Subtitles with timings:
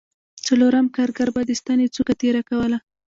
[0.45, 2.77] څلورم کارګر به د ستنې څوکه تېره کوله